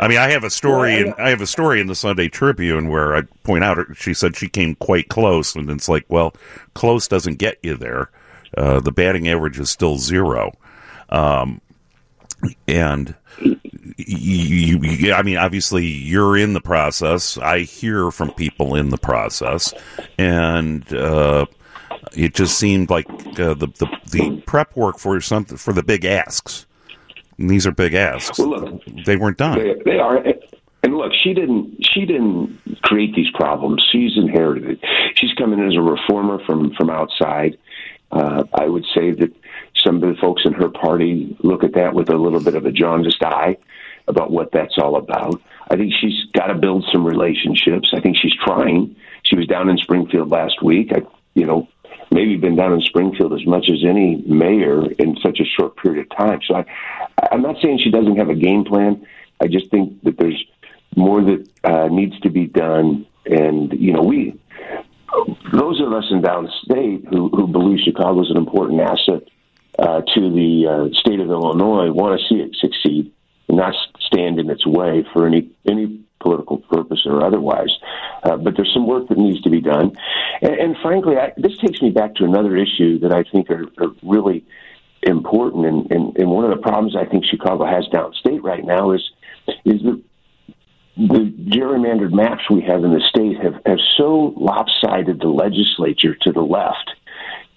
I 0.00 0.08
mean, 0.08 0.18
I 0.18 0.30
have 0.30 0.44
a 0.44 0.50
story. 0.50 1.04
Well, 1.04 1.14
in, 1.14 1.24
I 1.24 1.30
have 1.30 1.40
a 1.40 1.46
story 1.46 1.80
in 1.80 1.86
the 1.86 1.94
Sunday 1.94 2.28
Tribune 2.28 2.88
where 2.88 3.14
I 3.14 3.22
point 3.42 3.64
out 3.64 3.78
she 3.94 4.14
said 4.14 4.36
she 4.36 4.48
came 4.48 4.74
quite 4.76 5.08
close, 5.08 5.54
and 5.54 5.70
it's 5.70 5.88
like, 5.88 6.04
well, 6.08 6.34
close 6.74 7.08
doesn't 7.08 7.36
get 7.36 7.58
you 7.62 7.76
there. 7.76 8.10
Uh, 8.56 8.80
the 8.80 8.92
batting 8.92 9.28
average 9.28 9.58
is 9.58 9.70
still 9.70 9.98
zero, 9.98 10.52
um, 11.10 11.60
and 12.66 13.14
you, 13.96 14.78
you, 14.82 15.12
I 15.12 15.22
mean, 15.22 15.36
obviously, 15.36 15.84
you're 15.86 16.36
in 16.36 16.54
the 16.54 16.60
process. 16.60 17.36
I 17.38 17.60
hear 17.60 18.10
from 18.10 18.32
people 18.32 18.74
in 18.74 18.90
the 18.90 18.98
process, 18.98 19.74
and 20.16 20.90
uh, 20.92 21.46
it 22.12 22.34
just 22.34 22.58
seemed 22.58 22.90
like 22.90 23.08
uh, 23.10 23.54
the, 23.54 23.68
the 23.78 23.88
the 24.10 24.42
prep 24.46 24.76
work 24.76 24.98
for 24.98 25.20
something 25.20 25.56
for 25.56 25.72
the 25.72 25.82
big 25.82 26.04
asks. 26.04 26.66
And 27.38 27.48
these 27.48 27.66
are 27.66 27.72
big 27.72 27.94
asks. 27.94 28.38
Well, 28.38 28.48
look, 28.48 28.82
they 29.04 29.16
weren't 29.16 29.38
done. 29.38 29.58
They, 29.58 29.74
they 29.84 29.98
are. 29.98 30.24
And 30.82 30.96
look, 30.96 31.12
she 31.14 31.34
didn't. 31.34 31.84
She 31.84 32.04
didn't 32.06 32.58
create 32.82 33.14
these 33.14 33.30
problems. 33.34 33.84
She's 33.92 34.16
inherited 34.16 34.70
it. 34.70 34.78
She's 35.14 35.32
coming 35.34 35.58
in 35.58 35.68
as 35.68 35.76
a 35.76 35.80
reformer 35.80 36.44
from 36.44 36.74
from 36.74 36.90
outside. 36.90 37.58
Uh, 38.10 38.44
I 38.54 38.66
would 38.66 38.86
say 38.94 39.10
that 39.12 39.32
some 39.76 39.96
of 39.96 40.00
the 40.02 40.20
folks 40.20 40.42
in 40.44 40.54
her 40.54 40.68
party 40.68 41.36
look 41.40 41.62
at 41.62 41.74
that 41.74 41.94
with 41.94 42.08
a 42.08 42.16
little 42.16 42.42
bit 42.42 42.54
of 42.54 42.64
a 42.64 42.72
jaundiced 42.72 43.22
eye 43.22 43.56
about 44.06 44.30
what 44.30 44.50
that's 44.52 44.78
all 44.78 44.96
about. 44.96 45.40
I 45.70 45.76
think 45.76 45.92
she's 46.00 46.24
got 46.32 46.46
to 46.46 46.54
build 46.54 46.86
some 46.90 47.04
relationships. 47.04 47.92
I 47.92 48.00
think 48.00 48.16
she's 48.16 48.34
trying. 48.44 48.96
She 49.24 49.36
was 49.36 49.46
down 49.46 49.68
in 49.68 49.76
Springfield 49.76 50.30
last 50.30 50.62
week. 50.62 50.92
I, 50.92 51.02
you 51.34 51.44
know, 51.44 51.68
maybe 52.10 52.36
been 52.36 52.56
down 52.56 52.72
in 52.72 52.80
Springfield 52.80 53.32
as 53.32 53.46
much 53.46 53.68
as 53.70 53.84
any 53.86 54.16
mayor 54.26 54.90
in 54.92 55.16
such 55.22 55.40
a 55.40 55.44
short 55.44 55.76
period 55.76 56.06
of 56.06 56.16
time. 56.16 56.40
So 56.46 56.56
I, 56.56 56.64
I'm 57.30 57.42
not 57.42 57.56
saying 57.62 57.80
she 57.82 57.90
doesn't 57.90 58.16
have 58.16 58.28
a 58.28 58.34
game 58.34 58.64
plan. 58.64 59.06
I 59.40 59.46
just 59.46 59.70
think 59.70 60.02
that 60.04 60.18
there's 60.18 60.42
more 60.96 61.22
that 61.22 61.48
uh, 61.64 61.88
needs 61.88 62.18
to 62.20 62.30
be 62.30 62.46
done. 62.46 63.06
And 63.26 63.72
you 63.72 63.92
know, 63.92 64.02
we 64.02 64.40
those 65.52 65.80
of 65.80 65.92
us 65.92 66.04
in 66.10 66.22
downstate 66.22 67.08
who, 67.08 67.28
who 67.30 67.46
believe 67.46 67.78
Chicago 67.84 68.22
is 68.22 68.30
an 68.30 68.36
important 68.36 68.80
asset 68.80 69.28
uh, 69.78 70.02
to 70.14 70.20
the 70.30 70.66
uh, 70.66 70.98
state 70.98 71.20
of 71.20 71.30
Illinois 71.30 71.90
want 71.90 72.20
to 72.20 72.26
see 72.28 72.40
it 72.40 72.54
succeed 72.56 73.12
and 73.48 73.56
not 73.56 73.74
stand 74.00 74.38
in 74.38 74.50
its 74.50 74.66
way 74.66 75.04
for 75.12 75.26
any 75.26 75.50
any 75.68 76.00
political 76.20 76.58
purpose 76.58 77.02
or 77.06 77.24
otherwise. 77.24 77.70
Uh, 78.22 78.36
but 78.36 78.54
there's 78.56 78.72
some 78.72 78.86
work 78.86 79.08
that 79.08 79.18
needs 79.18 79.40
to 79.42 79.50
be 79.50 79.60
done, 79.60 79.96
and, 80.42 80.54
and 80.54 80.76
frankly, 80.82 81.16
I, 81.16 81.32
this 81.36 81.56
takes 81.58 81.80
me 81.80 81.90
back 81.90 82.14
to 82.16 82.24
another 82.24 82.56
issue 82.56 82.98
that 83.00 83.12
I 83.12 83.24
think 83.30 83.50
are, 83.50 83.66
are 83.78 83.92
really 84.02 84.44
important. 85.02 85.66
And, 85.66 85.90
and, 85.90 86.16
and 86.16 86.30
one 86.30 86.44
of 86.44 86.50
the 86.50 86.62
problems 86.62 86.96
I 86.96 87.04
think 87.04 87.24
Chicago 87.24 87.64
has 87.64 87.84
downstate 87.92 88.42
right 88.42 88.64
now 88.64 88.92
is 88.92 89.02
is 89.64 89.80
that 89.82 90.02
the 90.96 91.32
gerrymandered 91.48 92.12
maps 92.12 92.42
we 92.50 92.60
have 92.62 92.82
in 92.82 92.92
the 92.92 93.00
state 93.08 93.40
have, 93.40 93.54
have 93.64 93.78
so 93.96 94.34
lopsided 94.36 95.20
the 95.20 95.28
legislature 95.28 96.16
to 96.22 96.32
the 96.32 96.40
left. 96.40 96.90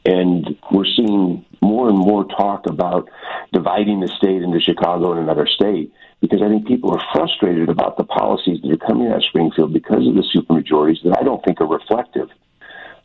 And 0.06 0.58
we're 0.72 0.86
seeing 0.86 1.46
more 1.62 1.90
and 1.90 1.98
more 1.98 2.26
talk 2.26 2.66
about 2.68 3.10
dividing 3.54 4.00
the 4.00 4.08
state 4.08 4.42
into 4.42 4.60
Chicago 4.60 5.12
and 5.12 5.22
another 5.22 5.48
state 5.48 5.94
because 6.20 6.42
I 6.42 6.50
think 6.50 6.68
people 6.68 6.92
are 6.92 7.04
frustrated 7.14 7.70
about 7.70 7.98
the 7.98 8.04
policies 8.04 8.62
that 8.62 8.72
are 8.72 8.88
coming 8.88 9.08
out 9.08 9.18
of 9.18 9.24
Springfield 9.26 9.74
because 9.74 10.08
of 10.08 10.16
the 10.16 10.24
supermajorities 10.36 11.04
that 11.04 11.18
I 11.20 11.24
don't 11.24 11.44
think 11.44 11.62
are 11.62 11.68
reflective 11.68 12.30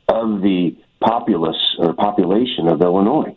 of 0.09 0.43
the 0.43 0.77
populace 1.01 1.77
or 1.79 1.93
population 1.93 2.69
of 2.69 2.81
Illinois. 2.81 3.37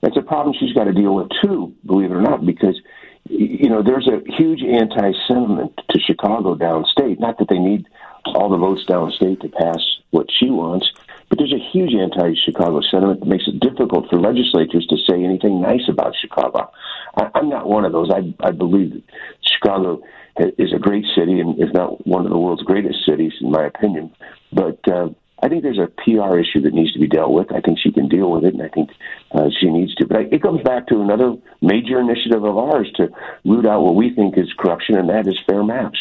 That's 0.00 0.16
a 0.16 0.22
problem 0.22 0.54
she's 0.58 0.72
got 0.72 0.84
to 0.84 0.92
deal 0.92 1.14
with 1.14 1.28
too, 1.42 1.74
believe 1.84 2.10
it 2.10 2.14
or 2.14 2.22
not, 2.22 2.44
because 2.44 2.80
you 3.28 3.68
know, 3.68 3.82
there's 3.82 4.08
a 4.08 4.20
huge 4.32 4.62
anti-sentiment 4.62 5.80
to 5.90 6.00
Chicago 6.00 6.54
downstate. 6.54 7.18
Not 7.18 7.38
that 7.38 7.48
they 7.48 7.58
need 7.58 7.86
all 8.26 8.48
the 8.48 8.56
votes 8.56 8.84
downstate 8.88 9.40
to 9.40 9.48
pass 9.48 9.80
what 10.10 10.26
she 10.30 10.50
wants, 10.50 10.90
but 11.28 11.38
there's 11.38 11.52
a 11.52 11.70
huge 11.72 11.92
anti-Chicago 11.94 12.80
sentiment 12.90 13.20
that 13.20 13.26
makes 13.26 13.48
it 13.48 13.60
difficult 13.60 14.08
for 14.08 14.18
legislatures 14.18 14.86
to 14.86 14.96
say 15.08 15.22
anything 15.22 15.60
nice 15.60 15.88
about 15.88 16.14
Chicago. 16.20 16.70
I, 17.16 17.30
I'm 17.34 17.48
not 17.48 17.68
one 17.68 17.84
of 17.84 17.92
those. 17.92 18.10
I, 18.10 18.34
I 18.46 18.52
believe 18.52 18.92
that 18.92 19.02
Chicago 19.42 20.02
is 20.38 20.72
a 20.72 20.78
great 20.78 21.04
city, 21.16 21.40
and 21.40 21.58
if 21.60 21.72
not 21.72 22.06
one 22.06 22.24
of 22.26 22.30
the 22.30 22.38
world's 22.38 22.62
greatest 22.62 23.04
cities, 23.06 23.32
in 23.40 23.50
my 23.50 23.66
opinion. 23.66 24.14
But 24.52 24.78
uh, 24.86 25.08
I 25.42 25.48
think 25.48 25.62
there's 25.62 25.78
a 25.78 25.88
PR 25.98 26.38
issue 26.38 26.60
that 26.62 26.74
needs 26.74 26.92
to 26.92 26.98
be 26.98 27.08
dealt 27.08 27.32
with. 27.32 27.52
I 27.52 27.60
think 27.60 27.78
she 27.78 27.90
can 27.90 28.08
deal 28.08 28.30
with 28.30 28.44
it, 28.44 28.54
and 28.54 28.62
I 28.62 28.68
think 28.68 28.90
uh, 29.32 29.48
she 29.58 29.68
needs 29.68 29.94
to. 29.96 30.06
But 30.06 30.32
it 30.32 30.42
comes 30.42 30.62
back 30.62 30.86
to 30.88 31.00
another 31.00 31.36
major 31.60 32.00
initiative 32.00 32.44
of 32.44 32.56
ours 32.56 32.90
to 32.96 33.08
root 33.44 33.66
out 33.66 33.82
what 33.82 33.94
we 33.94 34.14
think 34.14 34.38
is 34.38 34.52
corruption, 34.58 34.96
and 34.96 35.08
that 35.08 35.26
is 35.26 35.38
fair 35.46 35.62
maps. 35.62 35.98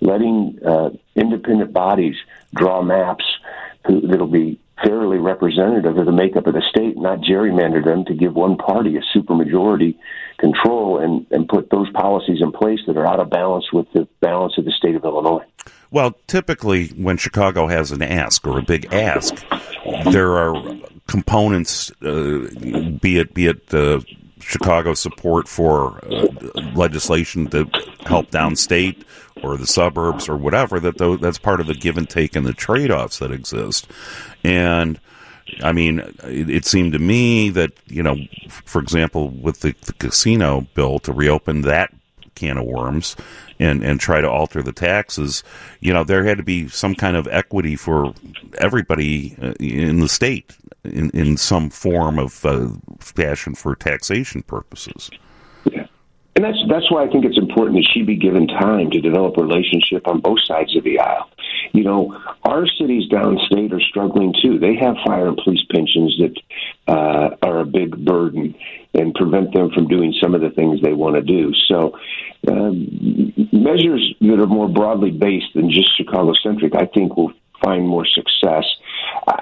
Letting 0.00 0.58
uh, 0.64 0.90
independent 1.14 1.72
bodies 1.72 2.16
draw 2.54 2.82
maps 2.82 3.24
that'll 3.88 4.26
be 4.26 4.58
fairly 4.84 5.18
representative 5.18 5.96
of 5.96 6.06
the 6.06 6.12
makeup 6.12 6.46
of 6.46 6.54
the 6.54 6.62
state, 6.68 6.96
not 6.96 7.20
gerrymander 7.20 7.84
them 7.84 8.04
to 8.04 8.14
give 8.14 8.34
one 8.34 8.56
party 8.56 8.96
a 8.96 9.18
supermajority 9.18 9.96
control 10.38 10.98
and, 10.98 11.26
and 11.30 11.48
put 11.48 11.70
those 11.70 11.88
policies 11.90 12.38
in 12.42 12.52
place 12.52 12.80
that 12.86 12.96
are 12.96 13.06
out 13.06 13.20
of 13.20 13.30
balance 13.30 13.72
with 13.72 13.86
the 13.92 14.06
balance 14.20 14.58
of 14.58 14.64
the 14.64 14.72
state 14.72 14.94
of 14.94 15.04
Illinois. 15.04 15.44
Well, 15.90 16.14
typically 16.26 16.88
when 16.88 17.16
Chicago 17.16 17.68
has 17.68 17.90
an 17.90 18.02
ask 18.02 18.46
or 18.46 18.58
a 18.58 18.62
big 18.62 18.92
ask, 18.92 19.44
there 20.10 20.32
are 20.32 20.54
components, 21.06 21.90
uh, 22.02 22.48
be 23.00 23.18
it 23.18 23.32
be 23.32 23.46
it 23.46 23.72
uh, 23.72 24.00
Chicago 24.40 24.94
support 24.94 25.48
for 25.48 26.04
uh, 26.04 26.26
legislation 26.74 27.46
to 27.48 27.68
help 28.04 28.30
downstate 28.30 29.04
or 29.42 29.56
the 29.56 29.66
suburbs 29.66 30.28
or 30.28 30.36
whatever. 30.36 30.78
That 30.78 30.98
th- 30.98 31.20
that's 31.20 31.38
part 31.38 31.60
of 31.60 31.66
the 31.66 31.74
give 31.74 31.96
and 31.96 32.08
take 32.08 32.36
and 32.36 32.46
the 32.46 32.52
trade 32.52 32.90
offs 32.90 33.18
that 33.18 33.32
exist, 33.32 33.90
and. 34.44 35.00
I 35.62 35.70
mean, 35.70 36.00
it, 36.24 36.50
it, 36.50 36.64
seemed 36.64 36.92
to 36.94 36.98
me 36.98 37.50
that 37.50 37.70
you 37.86 38.02
know, 38.02 38.16
for 38.48 38.82
example, 38.82 39.28
with 39.28 39.60
the, 39.60 39.76
the 39.82 39.92
casino 39.92 40.66
bill 40.74 40.98
to 40.98 41.12
reopen 41.12 41.60
that 41.60 41.94
can 42.36 42.56
of 42.58 42.66
worms, 42.66 43.16
and 43.58 43.82
and 43.82 43.98
try 43.98 44.20
to 44.20 44.30
alter 44.30 44.62
the 44.62 44.72
taxes, 44.72 45.42
you 45.80 45.92
know, 45.92 46.04
there 46.04 46.24
had 46.24 46.36
to 46.36 46.44
be 46.44 46.68
some 46.68 46.94
kind 46.94 47.16
of 47.16 47.26
equity 47.26 47.74
for 47.74 48.14
everybody 48.58 49.36
uh, 49.42 49.54
in 49.58 49.98
the 49.98 50.08
state 50.08 50.56
in 50.84 51.10
in 51.10 51.36
some 51.36 51.70
form 51.70 52.18
of 52.18 52.44
uh, 52.44 52.68
fashion 53.00 53.54
for 53.54 53.74
taxation 53.74 54.42
purposes. 54.42 55.10
Yeah. 55.64 55.86
And 56.36 56.44
that's 56.44 56.58
that's 56.68 56.90
why 56.90 57.02
I 57.02 57.08
think 57.08 57.24
it's 57.24 57.38
important 57.38 57.76
that 57.76 57.88
she 57.94 58.02
be 58.02 58.16
given 58.16 58.46
time 58.46 58.90
to 58.90 59.00
develop 59.00 59.38
relationship 59.38 60.06
on 60.06 60.20
both 60.20 60.38
sides 60.44 60.76
of 60.76 60.84
the 60.84 60.98
aisle. 60.98 61.30
You 61.72 61.84
know, 61.84 62.14
our 62.42 62.66
cities 62.78 63.08
downstate 63.10 63.72
are 63.72 63.80
struggling 63.80 64.34
too. 64.42 64.58
They 64.58 64.76
have 64.76 64.96
fire 65.06 65.28
and 65.28 65.36
police 65.42 65.64
pensions 65.72 66.14
that 66.18 66.92
uh, 66.92 67.36
are 67.42 67.60
a 67.60 67.64
big 67.64 68.04
burden 68.04 68.54
and 68.92 69.14
prevent 69.14 69.54
them 69.54 69.70
from 69.70 69.88
doing 69.88 70.14
some 70.22 70.34
of 70.34 70.42
the 70.42 70.50
things 70.50 70.82
they 70.82 70.92
want 70.92 71.16
to 71.16 71.22
do. 71.22 71.54
So, 71.68 71.98
um, 72.56 73.48
measures 73.52 74.14
that 74.20 74.40
are 74.40 74.46
more 74.46 74.68
broadly 74.68 75.10
based 75.10 75.54
than 75.54 75.70
just 75.70 75.96
Chicago 75.96 76.32
centric, 76.42 76.74
I 76.74 76.86
think, 76.86 77.16
will 77.16 77.32
find 77.62 77.86
more 77.86 78.06
success. 78.06 78.64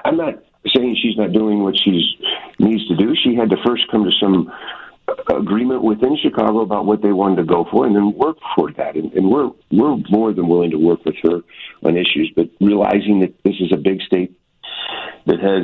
I'm 0.03 0.17
not 0.17 0.43
saying 0.75 0.97
she's 1.01 1.17
not 1.17 1.31
doing 1.31 1.63
what 1.63 1.75
she 1.83 2.17
needs 2.59 2.87
to 2.87 2.95
do. 2.95 3.13
She 3.23 3.35
had 3.35 3.49
to 3.49 3.57
first 3.65 3.83
come 3.91 4.03
to 4.03 4.11
some 4.19 4.51
agreement 5.29 5.83
within 5.83 6.17
Chicago 6.21 6.61
about 6.61 6.85
what 6.85 7.01
they 7.01 7.11
wanted 7.11 7.37
to 7.37 7.43
go 7.43 7.67
for, 7.71 7.85
and 7.85 7.95
then 7.95 8.13
work 8.13 8.37
for 8.55 8.71
that. 8.73 8.95
And, 8.95 9.13
and 9.13 9.29
we're 9.29 9.51
we're 9.71 9.97
more 10.09 10.33
than 10.33 10.47
willing 10.47 10.71
to 10.71 10.77
work 10.77 11.05
with 11.05 11.15
her 11.23 11.41
on 11.83 11.97
issues, 11.97 12.31
but 12.35 12.49
realizing 12.59 13.19
that 13.21 13.33
this 13.43 13.55
is 13.59 13.71
a 13.71 13.77
big 13.77 14.01
state 14.01 14.37
that 15.27 15.39
has 15.39 15.63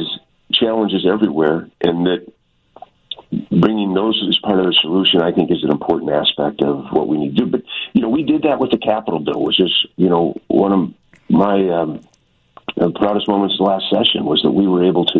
challenges 0.54 1.06
everywhere, 1.12 1.70
and 1.82 2.06
that 2.06 2.32
bringing 3.32 3.94
those 3.94 4.22
as 4.28 4.38
part 4.40 4.60
of 4.60 4.66
the 4.66 4.78
solution, 4.82 5.22
I 5.22 5.32
think, 5.32 5.52
is 5.52 5.64
an 5.64 5.72
important 5.72 6.12
aspect 6.12 6.62
of 6.62 6.92
what 6.92 7.08
we 7.08 7.18
need 7.18 7.38
to 7.38 7.46
do. 7.46 7.52
But 7.52 7.64
you 7.94 8.02
know, 8.02 8.10
we 8.10 8.24
did 8.24 8.44
that 8.44 8.60
with 8.60 8.72
the 8.72 8.78
capital 8.78 9.20
bill, 9.20 9.42
which 9.42 9.60
is 9.60 9.74
you 9.96 10.10
know 10.10 10.36
one 10.48 10.72
of 10.72 10.94
my 11.30 11.70
um, 11.70 12.02
proudest 12.96 13.28
moments 13.28 13.58
the 13.58 13.64
last 13.64 13.86
session 13.90 14.26
was 14.26 14.42
that 14.44 14.52
we 14.52 14.68
were 14.68 14.84
able 14.84 15.06
to, 15.06 15.20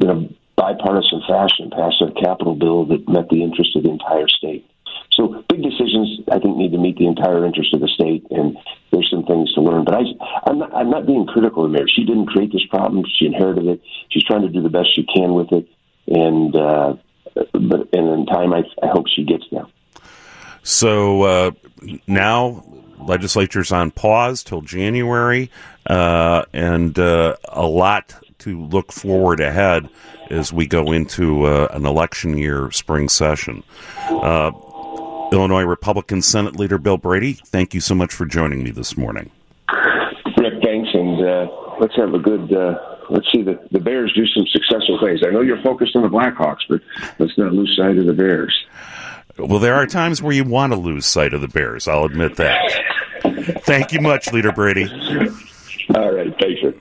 in 0.00 0.10
a 0.10 0.28
bipartisan 0.56 1.22
fashion, 1.26 1.70
pass 1.70 1.94
a 2.02 2.12
capital 2.20 2.54
bill 2.54 2.84
that 2.86 3.08
met 3.08 3.28
the 3.30 3.42
interest 3.42 3.74
of 3.76 3.84
the 3.84 3.90
entire 3.90 4.28
state. 4.28 4.66
So 5.12 5.42
big 5.48 5.62
decisions, 5.62 6.20
I 6.30 6.38
think, 6.38 6.56
need 6.56 6.72
to 6.72 6.78
meet 6.78 6.96
the 6.96 7.06
entire 7.06 7.44
interest 7.44 7.74
of 7.74 7.80
the 7.80 7.88
state, 7.88 8.24
and 8.30 8.56
there's 8.92 9.10
some 9.10 9.24
things 9.24 9.52
to 9.54 9.60
learn. 9.60 9.84
But 9.84 9.94
I, 9.94 10.02
I'm 10.46 10.58
not, 10.58 10.74
I'm 10.74 10.90
not 10.90 11.06
being 11.06 11.26
critical 11.26 11.64
of 11.64 11.70
mayor. 11.70 11.88
She 11.88 12.04
didn't 12.04 12.26
create 12.26 12.52
this 12.52 12.64
problem; 12.66 13.04
she 13.18 13.26
inherited 13.26 13.66
it. 13.66 13.82
She's 14.10 14.24
trying 14.24 14.42
to 14.42 14.48
do 14.48 14.62
the 14.62 14.68
best 14.68 14.94
she 14.94 15.04
can 15.04 15.34
with 15.34 15.52
it, 15.52 15.66
and 16.06 16.54
uh, 16.54 16.94
but 17.34 17.88
and 17.92 18.08
in 18.08 18.26
time, 18.26 18.52
I, 18.52 18.62
I 18.82 18.88
hope 18.88 19.06
she 19.08 19.24
gets 19.24 19.44
there. 19.50 19.66
So 20.62 21.22
uh, 21.22 21.50
now 22.06 22.64
legislature's 22.98 23.72
on 23.72 23.90
pause 23.90 24.42
till 24.42 24.60
January, 24.60 25.50
uh, 25.86 26.44
and 26.52 26.98
uh, 26.98 27.36
a 27.48 27.66
lot 27.66 28.14
to 28.38 28.60
look 28.66 28.92
forward 28.92 29.40
ahead 29.40 29.88
as 30.30 30.52
we 30.52 30.66
go 30.66 30.92
into 30.92 31.44
uh, 31.44 31.68
an 31.72 31.86
election 31.86 32.36
year 32.36 32.70
spring 32.70 33.08
session. 33.08 33.62
Uh, 34.08 34.50
Illinois 35.32 35.62
Republican 35.62 36.22
Senate 36.22 36.56
Leader 36.56 36.78
Bill 36.78 36.96
Brady, 36.96 37.34
thank 37.34 37.74
you 37.74 37.80
so 37.80 37.94
much 37.94 38.12
for 38.12 38.26
joining 38.26 38.62
me 38.62 38.70
this 38.70 38.96
morning. 38.96 39.30
Rick, 40.36 40.62
thanks, 40.62 40.88
and 40.92 41.26
uh, 41.26 41.46
let's 41.80 41.94
have 41.96 42.14
a 42.14 42.18
good. 42.18 42.52
Let's 43.10 43.30
see 43.32 43.42
the, 43.42 43.60
the 43.72 43.80
Bears 43.80 44.12
do 44.14 44.26
some 44.26 44.46
successful 44.46 44.98
things. 45.02 45.20
I 45.26 45.30
know 45.30 45.40
you're 45.40 45.62
focused 45.62 45.96
on 45.96 46.02
the 46.02 46.08
Blackhawks, 46.08 46.60
but 46.68 46.80
let's 47.18 47.36
not 47.36 47.52
lose 47.52 47.76
sight 47.76 47.98
of 47.98 48.06
the 48.06 48.12
Bears. 48.12 48.54
Well, 49.36 49.58
there 49.58 49.74
are 49.74 49.86
times 49.86 50.22
where 50.22 50.32
you 50.32 50.44
want 50.44 50.72
to 50.72 50.78
lose 50.78 51.06
sight 51.06 51.34
of 51.34 51.40
the 51.40 51.48
Bears. 51.48 51.88
I'll 51.88 52.04
admit 52.04 52.36
that. 52.36 52.84
Thank 53.64 53.92
you 53.92 54.00
much, 54.00 54.32
Leader 54.32 54.52
Brady. 54.52 54.84
All 55.94 56.12
right. 56.12 56.34
Thanks. 56.38 56.78